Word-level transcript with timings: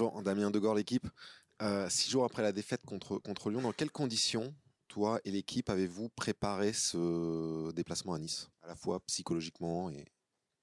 Bonjour, 0.00 0.22
Damien 0.22 0.52
Degor, 0.52 0.76
l'équipe. 0.76 1.08
Euh, 1.60 1.88
six 1.88 2.08
jours 2.08 2.22
après 2.22 2.40
la 2.40 2.52
défaite 2.52 2.82
contre, 2.86 3.50
Lyon, 3.50 3.62
dans 3.62 3.72
quelles 3.72 3.90
conditions, 3.90 4.54
toi 4.86 5.18
et 5.24 5.32
l'équipe, 5.32 5.68
avez-vous 5.68 6.08
préparé 6.10 6.72
ce 6.72 7.72
déplacement 7.72 8.14
à 8.14 8.20
Nice, 8.20 8.48
à 8.62 8.68
la 8.68 8.76
fois 8.76 9.00
psychologiquement 9.06 9.90
et 9.90 10.04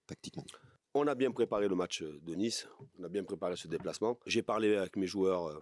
tactiquement? 0.07 0.45
On 0.93 1.05
a 1.07 1.15
bien 1.15 1.31
préparé 1.31 1.67
le 1.67 1.75
match 1.75 2.01
de 2.01 2.33
Nice, 2.33 2.69
on 2.97 3.03
a 3.03 3.09
bien 3.09 3.25
préparé 3.25 3.57
ce 3.57 3.67
déplacement. 3.67 4.17
J'ai 4.25 4.41
parlé 4.41 4.77
avec 4.77 4.95
mes 4.95 5.05
joueurs 5.05 5.47
euh, 5.47 5.59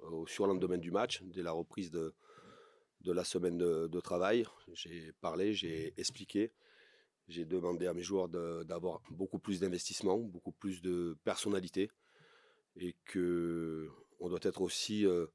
au 0.00 0.26
surlendemain 0.26 0.76
du 0.76 0.90
match, 0.90 1.22
dès 1.22 1.42
la 1.42 1.52
reprise 1.52 1.90
de, 1.90 2.14
de 3.00 3.12
la 3.12 3.24
semaine 3.24 3.56
de, 3.56 4.00
travail. 4.00 4.44
J'ai 4.74 5.12
parlé, 5.22 5.54
j'ai 5.54 5.94
expliqué. 5.98 6.52
J'ai 7.28 7.46
demandé 7.46 7.86
à 7.86 7.94
mes 7.94 8.02
joueurs 8.02 8.28
d'avoir 8.28 9.00
beaucoup 9.10 9.38
plus 9.38 9.58
d'investissement, 9.58 10.18
beaucoup 10.18 10.52
plus 10.52 10.82
de 10.82 11.16
personnalité 11.24 11.90
et 12.78 12.94
que 13.04 13.90
on 14.20 14.28
doit 14.28 14.40
être 14.42 14.60
aussi 14.62 15.06
euh, 15.06 15.26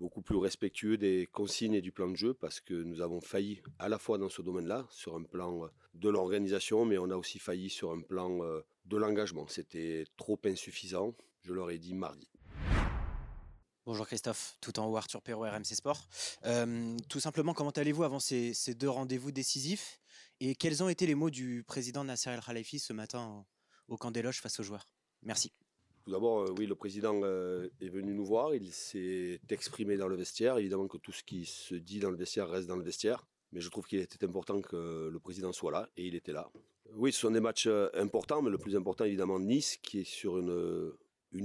beaucoup 0.00 0.22
plus 0.22 0.36
respectueux 0.36 0.96
des 0.96 1.26
consignes 1.26 1.74
et 1.74 1.80
du 1.80 1.92
plan 1.92 2.08
de 2.08 2.16
jeu 2.16 2.34
parce 2.34 2.60
que 2.60 2.74
nous 2.74 3.00
avons 3.00 3.20
failli 3.20 3.62
à 3.78 3.88
la 3.88 3.98
fois 3.98 4.18
dans 4.18 4.28
ce 4.28 4.42
domaine-là, 4.42 4.86
sur 4.90 5.16
un 5.16 5.22
plan 5.22 5.64
euh, 5.64 5.68
de 5.94 6.08
l'organisation, 6.08 6.84
mais 6.84 6.98
on 6.98 7.10
a 7.10 7.16
aussi 7.16 7.38
failli 7.38 7.70
sur 7.70 7.92
un 7.92 8.00
plan 8.00 8.42
euh, 8.42 8.60
de 8.84 8.96
l'engagement. 8.96 9.46
C'était 9.48 10.04
trop 10.16 10.38
insuffisant, 10.44 11.14
je 11.42 11.52
leur 11.52 11.70
ai 11.70 11.78
dit 11.78 11.94
mardi. 11.94 12.28
Bonjour 13.86 14.06
Christophe, 14.06 14.58
tout 14.60 14.78
en 14.78 14.86
haut 14.86 14.98
Arthur 14.98 15.22
Perrault, 15.22 15.44
RMC 15.44 15.64
Sport. 15.64 16.08
tout 17.08 17.20
simplement, 17.20 17.54
comment 17.54 17.70
allez-vous 17.70 18.04
avant 18.04 18.20
ces, 18.20 18.52
deux 18.74 18.90
rendez-vous 18.90 19.32
décisifs 19.32 19.98
Et 20.40 20.54
quels 20.54 20.82
ont 20.82 20.90
été 20.90 21.06
les 21.06 21.14
mots 21.14 21.30
du 21.30 21.64
président 21.66 22.04
Nasser 22.04 22.28
El 22.28 22.40
Khalifi 22.42 22.78
ce 22.78 22.92
matin 22.92 23.46
au 23.88 23.96
camp 23.96 24.10
des 24.10 24.20
loges 24.20 24.42
face 24.42 24.60
aux 24.60 24.62
joueurs? 24.62 24.86
Merci. 25.22 25.54
Tout 26.08 26.14
d'abord, 26.14 26.40
euh, 26.40 26.54
oui, 26.56 26.64
le 26.64 26.74
président 26.74 27.20
euh, 27.22 27.68
est 27.82 27.90
venu 27.90 28.14
nous 28.14 28.24
voir, 28.24 28.54
il 28.54 28.72
s'est 28.72 29.38
exprimé 29.50 29.98
dans 29.98 30.08
le 30.08 30.16
vestiaire. 30.16 30.56
Évidemment 30.56 30.88
que 30.88 30.96
tout 30.96 31.12
ce 31.12 31.22
qui 31.22 31.44
se 31.44 31.74
dit 31.74 32.00
dans 32.00 32.10
le 32.10 32.16
vestiaire 32.16 32.48
reste 32.48 32.66
dans 32.66 32.76
le 32.76 32.82
vestiaire, 32.82 33.26
mais 33.52 33.60
je 33.60 33.68
trouve 33.68 33.86
qu'il 33.86 33.98
était 33.98 34.24
important 34.24 34.62
que 34.62 35.10
le 35.12 35.18
président 35.18 35.52
soit 35.52 35.70
là, 35.70 35.86
et 35.98 36.06
il 36.06 36.14
était 36.14 36.32
là. 36.32 36.50
Oui, 36.94 37.12
ce 37.12 37.20
sont 37.20 37.30
des 37.30 37.40
matchs 37.40 37.66
euh, 37.66 37.90
importants, 37.92 38.40
mais 38.40 38.48
le 38.48 38.56
plus 38.56 38.74
important, 38.74 39.04
évidemment, 39.04 39.38
Nice, 39.38 39.76
qui 39.82 40.00
est 40.00 40.08
sur 40.08 40.38
une, 40.38 40.94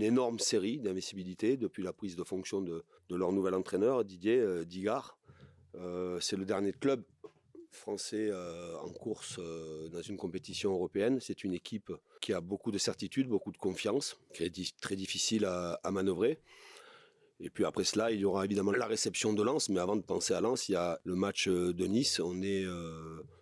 énorme 0.01 0.39
série 0.39 0.79
d'invisibilité 0.79 1.57
depuis 1.57 1.83
la 1.83 1.91
prise 1.91 2.15
de 2.15 2.23
fonction 2.23 2.61
de, 2.61 2.85
leur 3.09 3.33
nouvel 3.33 3.55
entraîneur, 3.55 4.05
Didier 4.05 4.63
Digard. 4.65 5.17
c'est 6.21 6.37
le 6.37 6.45
dernier 6.45 6.71
club 6.71 7.03
français 7.75 8.29
euh, 8.29 8.77
en 8.79 8.89
course 8.89 9.37
euh, 9.39 9.89
dans 9.89 10.01
une 10.01 10.17
compétition 10.17 10.71
européenne. 10.71 11.19
C'est 11.19 11.43
une 11.43 11.53
équipe 11.53 11.91
qui 12.21 12.33
a 12.33 12.41
beaucoup 12.41 12.71
de 12.71 12.77
certitude, 12.77 13.27
beaucoup 13.27 13.51
de 13.51 13.57
confiance, 13.57 14.17
qui 14.33 14.43
est 14.43 14.79
très 14.79 14.95
difficile 14.95 15.45
à, 15.45 15.79
manœuvrer. 15.91 16.39
Et 17.39 17.49
puis 17.49 17.65
après 17.65 17.83
cela, 17.83 18.11
il 18.11 18.19
y 18.19 18.25
aura 18.25 18.45
évidemment 18.45 18.71
la 18.71 18.85
réception 18.85 19.33
de 19.33 19.43
Lens, 19.43 19.69
mais 19.69 19.79
avant 19.79 19.95
de 19.95 20.01
penser 20.01 20.33
à 20.33 20.41
Lens, 20.41 20.69
il 20.69 20.73
y 20.73 20.75
a 20.75 20.99
le 21.03 21.15
match 21.15 21.47
euh, 21.47 21.73
de 21.73 21.85
Nice. 21.85 22.19
On 22.19 22.41
est 22.41 22.65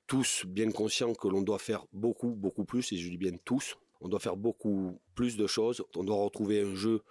tous 0.07 0.45
bien 0.45 0.71
conscients 0.71 1.13
que 1.13 1.27
l'on 1.27 1.41
doit 1.41 1.59
faire 1.59 1.85
beaucoup, 1.93 2.31
beaucoup 2.31 2.65
plus, 2.65 2.91
et 2.91 2.97
je 2.97 3.09
dis 3.09 3.17
bien 3.17 3.37
tous. 3.45 3.77
On 4.01 4.09
doit 4.09 4.19
faire 4.19 4.35
beaucoup 4.35 4.99
plus 5.13 5.37
de 5.37 5.45
choses. 5.45 5.83
On 5.95 6.03
doit 6.03 6.15
retrouver 6.15 6.61
un 6.61 6.75
jeu 6.75 7.01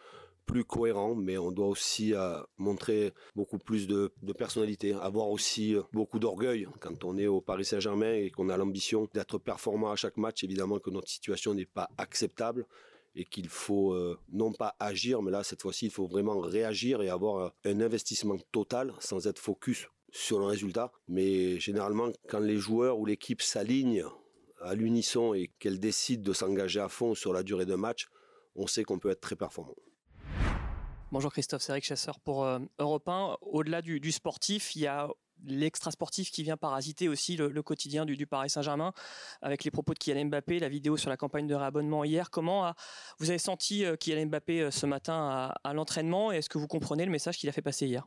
plus 0.51 0.65
cohérent, 0.65 1.15
mais 1.15 1.39
on 1.39 1.53
doit 1.53 1.69
aussi 1.69 2.12
euh, 2.12 2.41
montrer 2.59 3.12
beaucoup 3.37 3.59
plus 3.59 3.87
de, 3.87 4.12
personnalité, 4.37 4.95
avoir 4.95 5.29
aussi 5.29 5.77
euh, 5.77 5.83
beaucoup 5.92 6.19
d'orgueil 6.19 6.67
quand 6.81 7.05
on 7.05 7.17
est 7.19 7.29
au 7.29 7.41
Paris 7.41 7.65
Saint-Germain 7.65 8.15
et 8.15 8.31
qu'on 8.31 8.48
a 8.48 8.57
l'ambition 8.57 9.09
d'être 9.15 9.39
performant 9.39 9.92
à 9.92 9.97
chaque 9.97 10.17
match. 10.17 10.42
Évidemment 10.42 10.81
que 10.81 10.91
notre 10.91 11.09
situation 11.09 11.55
n'est 11.55 11.67
pas 11.67 11.89
acceptable 11.98 12.67
et 13.14 13.24
qu'il 13.24 13.48
faut 13.48 13.92
euh, 13.92 14.19
non 14.33 14.52
pas 14.52 14.74
agir, 14.80 15.23
mais 15.23 15.30
là 15.30 15.45
cette 15.45 15.63
fois-ci 15.63 15.86
il 15.86 15.92
faut 15.92 16.07
vraiment 16.07 16.41
réagir 16.41 17.01
et 17.01 17.11
avoir 17.11 17.53
un 17.64 17.80
investissement 17.80 18.36
total 18.51 18.92
sans 18.98 19.29
être 19.29 19.39
focus 19.39 19.86
sur 20.11 20.41
le 20.41 20.47
résultat. 20.47 20.91
Mais 21.07 21.61
généralement 21.61 22.08
quand 22.29 22.41
les 22.41 22.57
joueurs 22.57 22.98
ou 22.98 23.07
l'équipe 23.07 23.42
s'alignent 23.42 24.05
à 24.61 24.74
l'unisson 24.74 25.33
et 25.33 25.53
qu'elle 25.61 25.79
décide 25.79 26.23
de 26.23 26.33
s'engager 26.33 26.80
à 26.80 26.89
fond 26.89 27.14
sur 27.14 27.33
la 27.33 27.45
durée 27.45 27.67
d'un 27.67 27.77
match, 27.77 28.08
on 28.57 28.67
sait 28.67 28.83
qu'on 28.83 28.98
peut 28.98 29.11
être 29.11 29.20
très 29.20 29.36
performant. 29.36 29.77
Bonjour 31.13 31.33
Christophe, 31.33 31.63
c'est 31.63 31.73
Eric 31.73 31.85
Chasseur 31.85 32.21
pour 32.21 32.45
euh, 32.45 32.61
Europe 32.79 33.09
1. 33.09 33.39
Au-delà 33.41 33.83
du, 33.83 34.13
sportif, 34.13 34.77
il 34.77 34.83
y 34.83 34.87
a 34.87 35.09
l'extra-sportif 35.45 36.31
qui 36.31 36.45
vient 36.45 36.57
parasiter 36.57 37.09
aussi 37.09 37.37
le, 37.37 37.63
quotidien 37.65 38.07
du, 38.07 38.29
Paris 38.29 38.48
Saint-Germain 38.48 38.93
avec 39.43 39.65
les 39.65 39.73
propos 39.73 39.93
de 39.93 39.98
Kylian 39.98 40.27
Mbappé, 40.27 40.61
la 40.61 40.69
vidéo 40.69 40.97
sur 40.97 41.11
la 41.11 41.17
campagne 41.17 41.48
de 41.48 41.55
réabonnement 41.57 42.05
hier. 42.05 42.31
Comment 42.31 42.73
vous 43.19 43.29
avez 43.29 43.41
senti 43.41 43.85
euh, 43.85 43.97
Kylian 43.97 44.27
Mbappé 44.27 44.61
euh, 44.61 44.71
ce 44.71 44.87
matin 44.87 45.53
à, 45.65 45.75
l'entraînement 45.75 46.31
et 46.31 46.37
est-ce 46.37 46.48
que 46.48 46.59
vous 46.59 46.69
comprenez 46.69 47.05
le 47.05 47.11
message 47.11 47.39
qu'il 47.39 47.48
a 47.48 47.53
fait 47.53 47.61
passer 47.61 47.89
hier? 47.89 48.07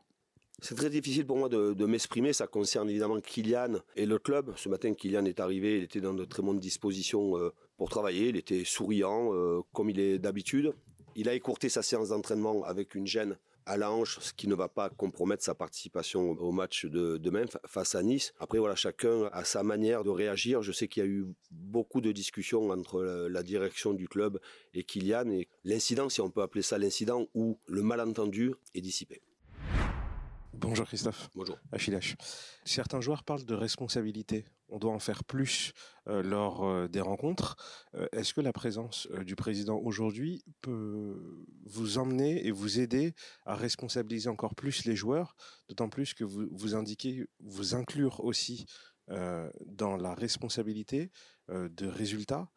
C'est 0.62 0.76
très 0.76 0.90
difficile 0.90 1.26
pour 1.26 1.36
moi 1.36 1.50
de, 1.50 1.74
de 1.74 1.86
m'exprimer. 1.86 2.32
Ça 2.32 2.48
concerne 2.48 2.90
évidemment 2.90 3.20
Kylian 3.20 3.80
et 3.98 4.06
le 4.06 4.18
club. 4.18 4.54
Ce 4.56 4.70
matin, 4.70 4.94
Kylian 4.94 5.26
est 5.26 5.42
arrivé. 5.42 5.80
Il 5.80 5.84
était 5.84 6.00
dans 6.00 6.14
de 6.14 6.24
très 6.24 6.42
bonnes 6.42 6.60
dispositions 6.60 7.34
pour 7.76 7.90
travailler. 7.90 8.30
Il 8.30 8.38
était 8.38 8.64
souriant, 8.64 9.32
comme 9.74 9.90
il 9.90 10.00
est 10.00 10.20
d'habitude. 10.20 10.74
Il 11.16 11.30
a 11.30 11.34
écourté 11.34 11.70
sa 11.70 11.84
séance 11.84 12.10
d'entraînement 12.10 12.64
avec 12.64 12.96
une 12.96 13.06
gêne 13.06 13.38
à 13.66 13.78
la 13.78 13.92
hanche, 13.92 14.20
ce 14.20 14.34
qui 14.34 14.48
ne 14.48 14.56
va 14.56 14.68
pas 14.68 14.90
compromettre 14.90 15.44
sa 15.44 15.56
participation 15.56 16.32
au 16.32 16.52
match 16.52 16.86
de 16.86 17.18
demain 17.18 17.46
face 17.66 17.96
à 17.96 18.04
Nice. 18.04 18.34
Après, 18.40 18.60
voilà, 18.60 18.76
chacun 18.76 19.30
a 19.32 19.44
sa 19.44 19.64
manière 19.64 20.04
de 20.04 20.10
réagir. 20.10 20.62
Je 20.62 20.72
sais 20.72 20.88
qu'il 20.88 21.04
y 21.04 21.06
a 21.06 21.10
eu 21.10 21.26
beaucoup 21.52 22.02
de 22.02 22.12
discussions 22.12 22.70
entre 22.72 23.04
la 23.04 23.44
direction 23.44 23.94
du 23.94 24.08
club 24.08 24.40
et 24.74 24.84
Kylian. 24.84 25.30
Et 25.30 25.48
l'incident, 25.64 26.10
si 26.10 26.20
on 26.20 26.30
peut 26.30 26.42
appeler 26.42 26.64
ça 26.64 26.78
l'incident, 26.78 27.28
où 27.36 27.58
le 27.68 27.84
malentendu 27.84 28.54
est 28.74 28.82
dissipé. 28.82 29.22
Bonjour 30.54 30.86
Christophe. 30.86 31.30
Bonjour. 31.36 31.58
Achille 31.72 32.00
Certains 32.64 33.02
joueurs 33.02 33.24
parlent 33.24 33.46
de 33.46 33.56
responsabilité. 33.56 34.46
On 34.70 34.78
doit 34.78 34.94
en 34.94 35.00
faire 35.00 35.24
plus 35.24 35.74
euh, 36.08 36.22
lors 36.22 36.64
euh, 36.64 36.88
des 36.88 37.02
rencontres. 37.02 37.58
Euh, 37.96 38.08
est-ce 38.12 38.34
que 38.34 38.42
la 38.42 38.54
présence 38.54 39.08
du 39.26 39.36
président 39.36 39.78
aujourd'hui 39.80 40.44
peut 40.62 41.46
vous 41.66 41.98
emmener 41.98 42.46
et 42.46 42.52
vous 42.52 42.80
aider 42.80 43.14
à 43.46 43.56
responsabiliser 43.56 44.30
encore 44.30 44.54
plus 44.56 44.86
les 44.86 44.96
joueurs, 44.96 45.36
d'autant 45.70 45.90
plus 45.90 46.14
que 46.14 46.24
vous, 46.24 46.48
vous 46.52 46.76
indiquez 46.76 47.26
vous 47.40 47.76
inclure 47.76 48.24
aussi 48.24 48.66
dans 49.08 49.98
la 49.98 50.14
responsabilité 50.14 51.12
de 51.50 51.88
résultats? 51.88 52.48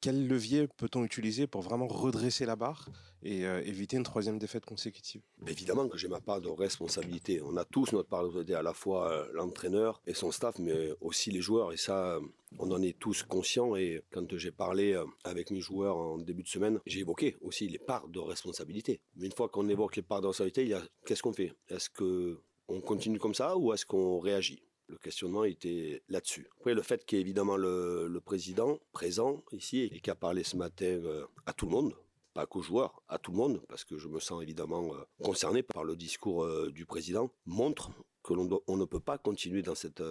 Quel 0.00 0.28
levier 0.28 0.68
peut-on 0.76 1.04
utiliser 1.04 1.46
pour 1.46 1.62
vraiment 1.62 1.86
redresser 1.86 2.46
la 2.46 2.56
barre 2.56 2.88
et 3.22 3.44
euh, 3.46 3.60
éviter 3.64 3.96
une 3.96 4.04
troisième 4.04 4.38
défaite 4.38 4.64
consécutive? 4.64 5.22
Évidemment 5.46 5.88
que 5.88 5.98
j'ai 5.98 6.08
ma 6.08 6.20
part 6.20 6.40
de 6.40 6.48
responsabilité. 6.48 7.40
On 7.42 7.56
a 7.56 7.64
tous 7.64 7.92
notre 7.92 8.08
part 8.08 8.20
de 8.22 8.26
responsabilité, 8.26 8.54
à 8.54 8.62
la 8.62 8.72
fois 8.72 9.12
euh, 9.12 9.26
l'entraîneur 9.32 10.00
et 10.06 10.14
son 10.14 10.30
staff, 10.30 10.58
mais 10.58 10.90
aussi 11.00 11.30
les 11.30 11.40
joueurs. 11.40 11.72
Et 11.72 11.76
ça, 11.76 12.16
euh, 12.16 12.20
on 12.58 12.70
en 12.70 12.80
est 12.82 12.98
tous 12.98 13.22
conscients. 13.24 13.74
Et 13.76 14.02
quand 14.12 14.36
j'ai 14.36 14.52
parlé 14.52 15.00
avec 15.24 15.50
mes 15.50 15.60
joueurs 15.60 15.96
en 15.96 16.18
début 16.18 16.42
de 16.42 16.48
semaine, 16.48 16.78
j'ai 16.86 17.00
évoqué 17.00 17.36
aussi 17.40 17.68
les 17.68 17.78
parts 17.78 18.08
de 18.08 18.20
responsabilité. 18.20 19.00
Mais 19.16 19.26
une 19.26 19.32
fois 19.32 19.48
qu'on 19.48 19.68
évoque 19.68 19.96
les 19.96 20.02
parts 20.02 20.20
de 20.20 20.28
responsabilité, 20.28 20.76
qu'est-ce 21.04 21.22
qu'on 21.22 21.32
fait? 21.32 21.52
Est-ce 21.68 21.90
que 21.90 22.40
on 22.68 22.80
continue 22.80 23.18
comme 23.18 23.34
ça 23.34 23.56
ou 23.56 23.72
est-ce 23.72 23.86
qu'on 23.86 24.18
réagit? 24.18 24.62
Le 24.88 24.96
questionnement 24.98 25.44
était 25.44 26.02
là-dessus. 26.08 26.48
Après, 26.58 26.74
le 26.74 26.82
fait 26.82 27.04
qu'il 27.04 27.18
y 27.18 27.20
ait 27.20 27.22
évidemment 27.22 27.56
le, 27.56 28.20
président 28.24 28.78
présent 28.92 29.42
ici 29.52 29.88
et 29.92 30.00
qui 30.00 30.10
a 30.10 30.14
parlé 30.14 30.42
ce 30.42 30.56
matin 30.56 30.86
euh, 30.86 31.24
à 31.46 31.52
tout 31.52 31.66
le 31.66 31.72
monde, 31.72 31.94
pas 32.34 32.46
qu'aux 32.46 32.62
joueurs, 32.62 33.02
à 33.08 33.18
tout 33.18 33.30
le 33.30 33.36
monde, 33.36 33.62
parce 33.68 33.84
que 33.84 33.96
je 33.96 34.08
me 34.08 34.20
sens 34.20 34.42
évidemment 34.42 34.94
euh, 34.94 34.98
concerné 35.22 35.62
par 35.62 35.84
le 35.84 35.96
discours 35.96 36.44
euh, 36.44 36.70
du 36.72 36.84
président, 36.84 37.30
montre 37.46 37.90
que 38.22 38.34
l'on 38.34 38.60
on 38.66 38.76
ne 38.76 38.84
peut 38.84 39.00
pas 39.00 39.16
continuer 39.16 39.62
dans 39.62 39.74
cette 39.74 40.02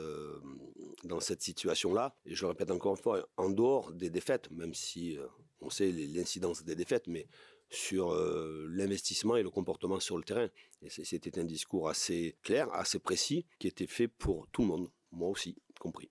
dans 1.03 1.19
cette 1.19 1.41
situation-là. 1.41 2.15
Et 2.25 2.33
je 2.33 2.45
répète 2.45 2.71
encore 2.71 2.95
une 2.95 3.01
fois, 3.01 3.27
en 3.37 3.49
dehors 3.49 3.91
des 3.91 4.09
défaites, 4.09 4.49
même 4.49 4.73
si 4.73 5.19
on 5.61 5.69
sait 5.69 5.91
l'incidence 5.91 6.63
des 6.63 6.75
défaites, 6.75 7.07
mais 7.07 7.27
sur 7.69 8.13
euh, 8.13 8.67
l'investissement 8.69 9.35
et 9.35 9.43
le 9.43 9.49
comportement 9.49 9.99
sur 9.99 10.17
le 10.17 10.23
terrain. 10.23 10.49
Et 10.81 10.89
c'était 10.89 11.39
un 11.39 11.43
discours 11.43 11.89
assez 11.89 12.37
clair, 12.43 12.71
assez 12.73 12.99
précis, 12.99 13.45
qui 13.59 13.67
était 13.67 13.87
fait 13.87 14.07
pour 14.07 14.47
tout 14.51 14.61
le 14.61 14.67
monde, 14.67 14.89
moi 15.11 15.29
aussi 15.29 15.57
compris. 15.79 16.09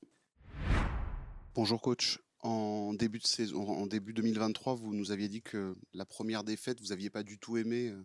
Bonjour 1.54 1.80
coach. 1.80 2.20
En 2.40 2.92
début 2.94 3.18
de 3.18 3.26
saison, 3.26 3.66
en 3.66 3.86
début 3.86 4.12
2023, 4.12 4.74
vous 4.74 4.94
nous 4.94 5.10
aviez 5.10 5.28
dit 5.28 5.42
que 5.42 5.74
la 5.94 6.04
première 6.04 6.44
défaite, 6.44 6.80
vous 6.80 6.92
aviez 6.92 7.10
pas 7.10 7.22
du 7.22 7.38
tout 7.38 7.56
aimé 7.56 7.88
euh, 7.88 8.04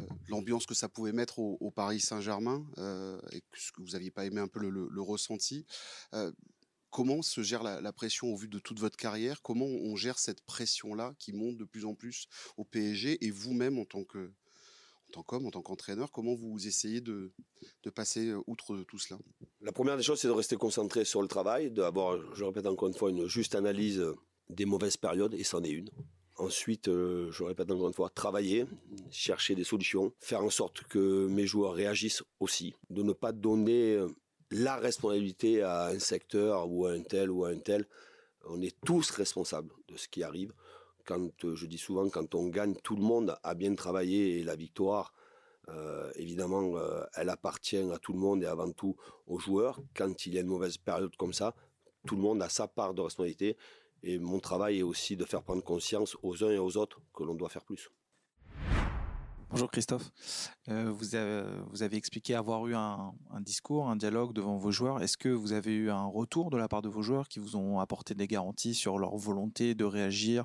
euh, 0.00 0.06
l'ambiance 0.28 0.66
que 0.66 0.74
ça 0.74 0.88
pouvait 0.88 1.12
mettre 1.12 1.38
au, 1.38 1.70
Paris 1.70 2.00
Saint-Germain 2.00 2.64
et 3.32 3.40
que 3.40 3.82
vous 3.82 3.96
aviez 3.96 4.10
pas 4.10 4.26
aimé 4.26 4.40
un 4.40 4.46
peu 4.46 4.60
le, 4.60 4.70
le 4.70 5.02
ressenti. 5.02 5.64
Comment 6.90 7.22
se 7.22 7.42
gère 7.42 7.62
la, 7.62 7.92
pression 7.92 8.28
au 8.28 8.36
vu 8.36 8.48
de 8.48 8.58
toute 8.58 8.80
votre 8.80 8.96
carrière? 8.96 9.42
Comment 9.42 9.66
on 9.66 9.96
gère 9.96 10.18
cette 10.18 10.40
pression-là 10.42 11.14
qui 11.18 11.32
monte 11.32 11.56
de 11.56 11.64
plus 11.64 11.84
en 11.84 11.94
plus 11.94 12.26
au 12.56 12.64
PSG 12.64 13.24
et 13.24 13.30
vous-même 13.30 13.78
en 13.78 13.84
tant 13.84 14.04
que 14.04 14.32
en 15.08 15.12
tant 15.12 15.22
qu'homme, 15.22 15.46
en 15.46 15.50
tant 15.52 15.62
qu'entraîneur, 15.62 16.10
comment 16.10 16.34
vous 16.34 16.66
essayez 16.66 17.00
de, 17.00 17.32
de 17.84 17.90
passer 17.90 18.32
outre 18.48 18.76
tout 18.88 18.98
cela? 18.98 19.20
La 19.60 19.70
première 19.70 19.96
des 19.96 20.02
choses, 20.02 20.20
c'est 20.20 20.26
de 20.26 20.32
rester 20.32 20.56
concentré 20.56 21.04
sur 21.04 21.22
le 21.22 21.28
travail, 21.28 21.70
d'avoir, 21.70 22.18
je 22.34 22.42
répète 22.42 22.66
encore 22.66 22.88
une 22.88 22.94
fois, 22.94 23.10
une 23.10 23.28
juste 23.28 23.54
analyse 23.54 24.04
des 24.50 24.64
mauvaises 24.64 24.96
périodes, 24.96 25.34
et 25.34 25.44
c'en 25.44 25.62
est 25.62 25.70
une. 25.70 25.90
Ensuite, 26.38 26.88
euh, 26.88 27.30
je 27.32 27.44
répète 27.44 27.70
encore 27.70 27.88
une 27.88 27.94
fois, 27.94 28.10
travailler, 28.10 28.66
chercher 29.10 29.54
des 29.54 29.64
solutions, 29.64 30.12
faire 30.20 30.42
en 30.42 30.50
sorte 30.50 30.82
que 30.84 31.26
mes 31.28 31.46
joueurs 31.46 31.72
réagissent 31.72 32.22
aussi, 32.40 32.74
de 32.90 33.02
ne 33.02 33.12
pas 33.12 33.32
donner 33.32 33.94
euh, 33.94 34.08
la 34.50 34.76
responsabilité 34.76 35.62
à 35.62 35.86
un 35.86 35.98
secteur 35.98 36.70
ou 36.70 36.86
à 36.86 36.92
un 36.92 37.02
tel 37.02 37.30
ou 37.30 37.44
à 37.44 37.50
un 37.50 37.58
tel. 37.58 37.86
On 38.44 38.60
est 38.62 38.76
tous 38.84 39.10
responsables 39.10 39.72
de 39.88 39.96
ce 39.96 40.08
qui 40.08 40.22
arrive. 40.22 40.52
Quand 41.04 41.44
euh, 41.44 41.54
je 41.54 41.66
dis 41.66 41.78
souvent, 41.78 42.08
quand 42.08 42.34
on 42.34 42.48
gagne, 42.48 42.74
tout 42.82 42.96
le 42.96 43.02
monde 43.02 43.36
a 43.42 43.54
bien 43.54 43.74
travaillé 43.74 44.38
et 44.38 44.44
la 44.44 44.56
victoire, 44.56 45.12
évidemment, 46.14 46.74
elle 47.14 47.28
appartient 47.28 47.76
à 47.92 47.98
tout 47.98 48.12
le 48.12 48.20
monde 48.20 48.44
et 48.44 48.46
avant 48.46 48.70
tout 48.70 48.96
aux 49.26 49.40
joueurs. 49.40 49.80
Quand 49.96 50.24
il 50.24 50.34
y 50.34 50.38
a 50.38 50.42
une 50.42 50.46
mauvaise 50.46 50.76
période 50.76 51.16
comme 51.16 51.32
ça, 51.32 51.56
tout 52.06 52.14
le 52.14 52.22
monde 52.22 52.40
a 52.40 52.48
sa 52.48 52.68
part 52.68 52.94
de 52.94 53.00
responsabilité 53.00 53.56
et 54.02 54.18
mon 54.20 54.38
travail 54.38 54.78
est 54.78 54.82
aussi 54.82 55.16
de 55.16 55.24
faire 55.24 55.42
prendre 55.42 55.64
conscience 55.64 56.16
aux 56.22 56.44
uns 56.44 56.50
et 56.50 56.58
aux 56.58 56.76
autres 56.76 57.00
que 57.12 57.24
l'on 57.24 57.34
doit 57.34 57.48
faire 57.48 57.64
plus. 57.64 57.90
Bonjour 59.56 59.70
Christophe. 59.70 60.10
Euh, 60.68 60.92
vous, 60.92 61.14
avez, 61.82 61.96
expliqué 61.96 62.34
avoir 62.34 62.66
eu 62.66 62.74
un, 62.74 63.14
discours, 63.40 63.88
un 63.88 63.96
dialogue 63.96 64.34
devant 64.34 64.58
vos 64.58 64.70
joueurs. 64.70 65.02
Est-ce 65.02 65.16
que 65.16 65.30
vous 65.30 65.54
avez 65.54 65.72
eu 65.72 65.90
un 65.90 66.04
retour 66.04 66.50
de 66.50 66.58
la 66.58 66.68
part 66.68 66.82
de 66.82 66.90
vos 66.90 67.00
joueurs 67.00 67.26
qui 67.26 67.38
vous 67.38 67.56
ont 67.56 67.80
apporté 67.80 68.14
des 68.14 68.26
garanties 68.26 68.74
sur 68.74 68.98
leur 68.98 69.16
volonté 69.16 69.74
de 69.74 69.86
réagir 69.86 70.44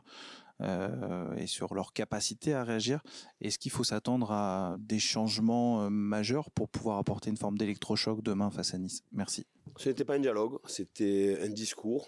euh, 0.61 1.35
et 1.35 1.45
sur 1.45 1.73
leur 1.73 1.91
capacité 1.91 2.53
à 2.53 2.63
réagir? 2.63 3.01
Est-ce 3.41 3.59
qu'il 3.59 3.69
faut 3.69 3.83
s'attendre 3.83 4.31
à 4.31 4.77
des 4.79 4.99
changements 4.99 5.81
euh, 5.81 5.89
majeurs 5.89 6.49
pour 6.49 6.69
pouvoir 6.69 6.97
apporter 6.97 7.31
une 7.31 7.37
forme 7.37 7.57
d'électrochoc 7.57 8.23
demain 8.23 8.49
face 8.49 8.73
à 8.73 8.77
Nice? 8.77 9.03
Merci. 9.11 9.45
Ce 9.75 9.89
n'était 9.89 10.05
pas 10.05 10.15
un 10.15 10.19
dialogue, 10.19 10.57
c'était 10.67 11.37
un 11.43 11.49
discours 11.49 12.07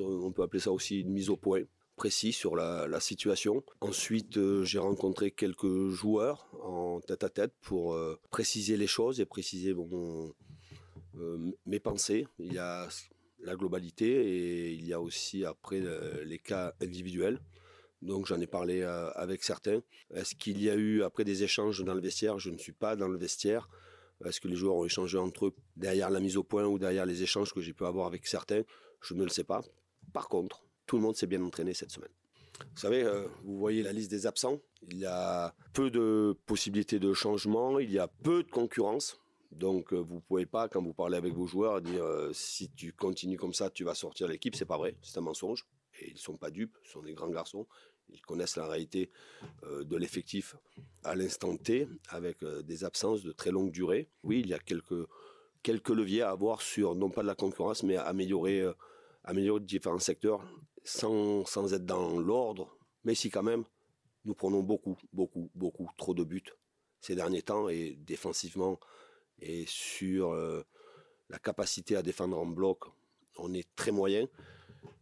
on 0.00 0.32
peut 0.32 0.42
appeler 0.42 0.60
ça 0.60 0.72
aussi 0.72 1.00
une 1.00 1.10
mise 1.10 1.30
au 1.30 1.36
point 1.36 1.62
précis 1.96 2.32
sur 2.32 2.56
la, 2.56 3.00
situation. 3.00 3.62
Ensuite, 3.80 4.36
euh, 4.36 4.64
j'ai 4.64 4.78
rencontré 4.78 5.30
quelques 5.30 5.90
joueurs 5.90 6.48
en 6.62 7.00
tête 7.00 7.24
à 7.24 7.28
tête 7.28 7.52
pour 7.60 7.94
euh, 7.94 8.18
préciser 8.30 8.76
les 8.76 8.86
choses 8.86 9.20
et 9.20 9.26
préciser 9.26 9.74
euh, 9.74 11.38
mes 11.66 11.80
pensées. 11.80 12.26
Il 12.38 12.52
y 12.52 12.58
a 12.58 12.88
la 13.40 13.56
globalité 13.56 14.06
et 14.06 14.72
il 14.72 14.86
y 14.86 14.92
a 14.92 15.00
aussi 15.00 15.44
après 15.44 15.82
les 16.24 16.38
cas 16.38 16.74
individuels. 16.80 17.40
Donc 18.00 18.26
j'en 18.26 18.40
ai 18.40 18.46
parlé 18.46 18.82
avec 18.82 19.42
certains. 19.44 19.82
Est-ce 20.14 20.34
qu'il 20.34 20.62
y 20.62 20.70
a 20.70 20.74
eu 20.74 21.02
après 21.02 21.24
des 21.24 21.42
échanges 21.42 21.84
dans 21.84 21.94
le 21.94 22.00
vestiaire? 22.00 22.38
Je 22.38 22.50
ne 22.50 22.58
suis 22.58 22.72
pas 22.72 22.96
dans 22.96 23.08
le 23.08 23.18
vestiaire. 23.18 23.68
Est-ce 24.24 24.40
que 24.40 24.48
les 24.48 24.56
joueurs 24.56 24.76
ont 24.76 24.84
échangé 24.84 25.18
entre 25.18 25.46
eux 25.46 25.54
derrière 25.76 26.08
la 26.08 26.20
mise 26.20 26.36
au 26.36 26.44
point 26.44 26.64
ou 26.64 26.78
derrière 26.78 27.04
les 27.04 27.22
échanges 27.22 27.52
que 27.52 27.60
j'ai 27.60 27.74
pu 27.74 27.84
avoir 27.84 28.06
avec 28.06 28.26
certains? 28.26 28.62
Je 29.02 29.12
ne 29.12 29.24
le 29.24 29.28
sais 29.28 29.44
pas. 29.44 29.60
Par 30.12 30.28
contre, 30.28 30.64
tout 30.86 30.96
le 30.96 31.02
monde 31.02 31.16
s'est 31.16 31.26
bien 31.26 31.42
entraîné 31.42 31.74
cette 31.74 31.90
semaine. 31.90 32.10
Vous 32.60 32.80
savez, 32.80 33.02
euh, 33.02 33.26
vous 33.42 33.58
voyez 33.58 33.82
la 33.82 33.92
liste 33.92 34.10
des 34.10 34.26
absents. 34.26 34.60
Il 34.90 34.98
y 34.98 35.06
a 35.06 35.54
peu 35.72 35.90
de 35.90 36.36
possibilités 36.46 36.98
de 36.98 37.12
changement, 37.12 37.78
il 37.78 37.90
y 37.90 37.98
a 37.98 38.08
peu 38.08 38.42
de 38.42 38.50
concurrence. 38.50 39.20
Donc, 39.50 39.92
euh, 39.92 39.98
vous 39.98 40.16
ne 40.16 40.20
pouvez 40.20 40.46
pas, 40.46 40.68
quand 40.68 40.82
vous 40.82 40.92
parlez 40.92 41.16
avec 41.16 41.32
vos 41.32 41.46
joueurs, 41.46 41.80
dire 41.80 42.04
euh, 42.04 42.32
si 42.32 42.70
tu 42.70 42.92
continues 42.92 43.38
comme 43.38 43.54
ça, 43.54 43.70
tu 43.70 43.84
vas 43.84 43.94
sortir 43.94 44.28
l'équipe. 44.28 44.54
C'est 44.56 44.64
pas 44.64 44.78
vrai, 44.78 44.96
c'est 45.02 45.18
un 45.18 45.22
mensonge. 45.22 45.66
Et 46.00 46.10
ils 46.10 46.14
ne 46.14 46.18
sont 46.18 46.36
pas 46.36 46.50
dupes, 46.50 46.76
ce 46.84 46.92
sont 46.92 47.02
des 47.02 47.14
grands 47.14 47.30
garçons. 47.30 47.66
Ils 48.10 48.20
connaissent 48.20 48.56
la 48.56 48.66
réalité 48.66 49.10
de 49.62 49.96
l'effectif 49.96 50.56
à 51.04 51.14
l'instant 51.14 51.56
T, 51.56 51.88
avec 52.08 52.44
des 52.44 52.84
absences 52.84 53.22
de 53.22 53.32
très 53.32 53.50
longue 53.50 53.70
durée. 53.70 54.08
Oui, 54.22 54.40
il 54.40 54.48
y 54.48 54.54
a 54.54 54.58
quelques, 54.58 55.08
quelques 55.62 55.88
leviers 55.88 56.22
à 56.22 56.30
avoir 56.30 56.60
sur, 56.60 56.94
non 56.94 57.10
pas 57.10 57.22
de 57.22 57.28
la 57.28 57.34
concurrence, 57.34 57.82
mais 57.82 57.96
améliorer 57.96 58.62
améliorer 59.24 59.60
différents 59.60 59.98
secteurs 59.98 60.44
sans, 60.84 61.72
être 61.72 61.86
dans 61.86 62.18
l'ordre, 62.18 62.76
mais 63.04 63.14
si 63.14 63.30
quand 63.30 63.42
même, 63.42 63.64
nous 64.24 64.34
prenons 64.34 64.62
beaucoup, 64.62 64.96
beaucoup, 65.12 65.50
beaucoup 65.54 65.90
trop 65.96 66.14
de 66.14 66.24
buts 66.24 66.44
ces 67.00 67.14
derniers 67.14 67.42
temps 67.42 67.68
et 67.68 67.98
défensivement 68.06 68.78
et 69.38 69.64
sur 69.66 70.32
euh, 70.32 70.62
la 71.28 71.38
capacité 71.38 71.96
à 71.96 72.02
défendre 72.02 72.38
en 72.38 72.46
bloc, 72.46 72.84
on 73.36 73.52
est 73.52 73.68
très 73.76 73.90
moyen 73.90 74.26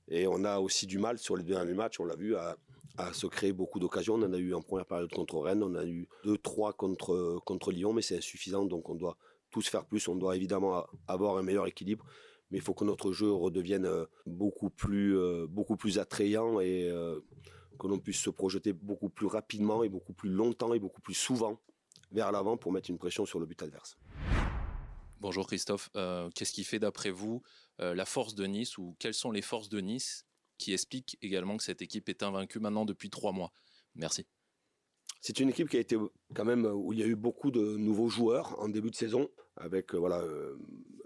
et 0.08 0.26
on 0.26 0.44
a 0.44 0.58
aussi 0.58 0.86
du 0.86 0.98
mal 0.98 1.18
sur 1.18 1.36
les 1.36 1.44
deux 1.44 1.54
derniers 1.54 1.74
matchs, 1.74 2.00
on 2.00 2.04
l'a 2.04 2.16
vu, 2.16 2.34
à, 2.34 2.56
à, 2.96 3.12
se 3.12 3.26
créer 3.26 3.52
beaucoup 3.52 3.78
d'occasions. 3.78 4.14
On 4.14 4.22
en 4.22 4.32
a 4.32 4.38
eu 4.38 4.52
en 4.52 4.62
première 4.62 4.86
période 4.86 5.12
contre 5.12 5.38
Rennes, 5.38 5.62
on 5.62 5.74
a 5.74 5.84
eu 5.84 6.08
2-3 6.24 6.74
contre, 6.74 7.40
contre 7.44 7.70
Lyon, 7.70 7.92
mais 7.92 8.02
c'est 8.02 8.16
insuffisant, 8.16 8.64
donc 8.64 8.88
on 8.88 8.94
doit 8.96 9.16
tous 9.50 9.68
faire 9.68 9.84
plus, 9.84 10.08
on 10.08 10.16
doit 10.16 10.34
évidemment 10.34 10.84
avoir 11.06 11.36
un 11.36 11.42
meilleur 11.42 11.66
équilibre 11.66 12.04
mais 12.52 12.58
il 12.58 12.60
faut 12.60 12.74
que 12.74 12.84
notre 12.84 13.12
jeu 13.12 13.32
redevienne 13.32 13.86
euh, 13.86 14.04
beaucoup 14.26 14.68
plus, 14.68 15.16
euh, 15.16 15.46
beaucoup 15.48 15.76
plus 15.76 15.98
attrayant 15.98 16.60
et 16.60 16.86
euh, 16.88 17.18
que 17.78 17.86
l'on 17.86 17.98
puisse 17.98 18.20
se 18.20 18.28
projeter 18.28 18.74
beaucoup 18.74 19.08
plus 19.08 19.26
rapidement 19.26 19.82
et 19.82 19.88
beaucoup 19.88 20.12
plus 20.12 20.28
longtemps 20.28 20.74
et 20.74 20.78
beaucoup 20.78 21.00
plus 21.00 21.14
souvent 21.14 21.58
vers 22.12 22.30
l'avant 22.30 22.58
pour 22.58 22.70
mettre 22.70 22.90
une 22.90 22.98
pression 22.98 23.24
sur 23.24 23.40
le 23.40 23.46
but 23.46 23.60
adverse. 23.62 23.96
Bonjour 25.18 25.46
Christophe, 25.46 25.88
qu'est-ce 26.34 26.52
qui 26.52 26.64
fait 26.64 26.80
d'après 26.80 27.10
vous 27.10 27.42
la 27.78 28.04
force 28.04 28.34
de 28.34 28.44
Nice 28.44 28.76
ou 28.76 28.96
quelles 28.98 29.14
sont 29.14 29.30
les 29.30 29.40
forces 29.40 29.68
de 29.68 29.80
Nice 29.80 30.26
qui 30.58 30.72
expliquent 30.72 31.16
également 31.22 31.56
que 31.56 31.62
cette 31.62 31.80
équipe 31.80 32.08
est 32.08 32.22
invaincue 32.22 32.58
maintenant 32.58 32.84
depuis 32.84 33.08
trois 33.08 33.32
mois? 33.32 33.52
Merci. 33.94 34.26
C'est 35.20 35.38
une 35.40 35.48
équipe 35.48 35.68
qui 35.68 35.76
a 35.76 35.80
été 35.80 35.96
quand 36.34 36.44
même 36.44 36.66
où 36.66 36.92
il 36.92 36.98
y 36.98 37.02
a 37.02 37.06
eu 37.06 37.14
beaucoup 37.14 37.50
de 37.50 37.76
nouveaux 37.76 38.08
joueurs 38.08 38.60
en 38.60 38.68
début 38.68 38.90
de 38.90 38.96
saison 38.96 39.28
avec 39.56 39.94
voilà 39.94 40.22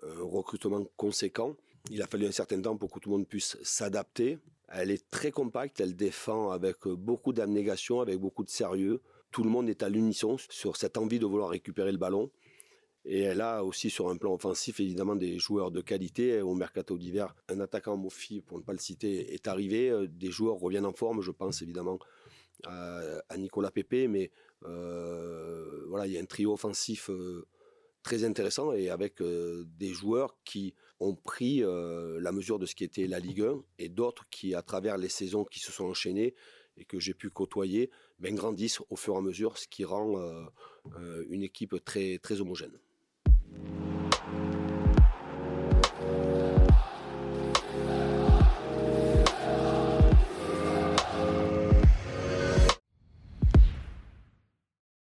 un 0.07 0.23
recrutement 0.23 0.85
conséquent. 0.97 1.57
Il 1.91 2.03
a 2.03 2.07
fallu 2.07 2.27
un 2.27 2.33
certain 2.33 2.61
temps 2.61 2.77
pour 2.77 2.91
que 2.91 2.99
tout 2.99 3.11
le 3.11 3.17
monde 3.17 3.29
puisse 3.29 3.57
s'adapter. 3.63 4.39
Elle 4.69 4.91
est 4.91 5.09
très 5.11 5.31
compacte, 5.31 5.81
elle 5.81 5.95
défend 5.95 6.51
avec 6.51 6.89
beaucoup 6.89 7.33
d'abnégation, 7.33 8.01
avec 8.01 8.19
beaucoup 8.19 8.45
de 8.45 8.51
sérieux. 8.51 9.01
Tout 9.31 9.45
le 9.45 9.51
monde 9.51 9.69
est 9.69 9.83
à 9.83 9.89
l'unisson 9.89 10.37
sur 10.49 10.77
cette 10.77 10.97
envie 10.97 11.19
de 11.19 11.27
vouloir 11.27 11.51
récupérer 11.51 11.93
le 11.93 11.99
ballon. 11.99 12.31
Et 13.05 13.21
elle 13.21 13.41
a 13.41 13.63
aussi 13.63 13.89
sur 13.89 14.09
un 14.09 14.17
plan 14.17 14.35
offensif 14.35 14.81
évidemment 14.81 15.15
des 15.15 15.39
joueurs 15.39 15.71
de 15.71 15.81
qualité. 15.81 16.43
Au 16.43 16.55
mercato 16.55 16.99
d'hiver, 16.99 17.37
un 17.49 17.61
attaquant 17.61 17.97
Mofi, 17.97 18.41
pour 18.41 18.59
ne 18.59 18.65
pas 18.65 18.73
le 18.73 18.81
citer, 18.81 19.33
est 19.33 19.47
arrivé. 19.47 20.09
Des 20.09 20.33
joueurs 20.33 20.57
reviennent 20.57 20.87
en 20.87 20.93
forme. 20.93 21.23
Je 21.23 21.31
pense 21.31 21.63
évidemment 21.63 22.01
à, 22.65 23.37
Nicolas 23.37 23.71
Pepe, 23.71 24.09
mais 24.09 24.33
euh, 24.65 25.85
voilà, 25.89 26.07
il 26.07 26.13
y 26.13 26.19
a 26.19 26.21
un 26.21 26.27
trio 26.27 26.53
offensif 26.53 27.11
euh, 27.11 27.47
très 28.07 28.23
intéressant 28.23 28.73
et 28.73 28.89
avec 28.89 29.21
euh, 29.21 29.67
des 29.81 29.93
joueurs 29.93 30.37
qui 30.45 30.75
ont 31.01 31.17
pris 31.17 31.65
euh, 31.65 32.21
la 32.21 32.31
mesure 32.31 32.61
de 32.61 32.65
ce 32.65 32.77
qui 32.77 32.85
était 32.85 33.09
la 33.09 33.19
Ligue 33.19 33.43
1 33.43 33.65
et 33.81 33.89
d'autres 33.89 34.25
qui, 34.31 34.55
à 34.55 34.63
travers 34.63 34.97
les 34.97 35.09
saisons 35.09 35.45
qui 35.45 35.59
se 35.59 35.73
sont 35.73 35.87
enchaînées 35.87 36.37
et 36.77 36.85
que 36.85 37.01
j'ai 37.01 37.15
pu 37.15 37.31
côtoyer, 37.31 37.91
ben, 38.21 38.33
grandissent 38.37 38.81
au 38.91 38.97
fur 38.97 39.15
et 39.15 39.19
à 39.19 39.21
mesure, 39.23 39.59
ce 39.59 39.67
qui 39.67 39.85
rend 39.85 40.21
euh, 40.21 41.25
une 41.29 41.43
équipe 41.43 41.85
très, 41.85 42.19
très 42.19 42.41
homogène. 42.41 42.79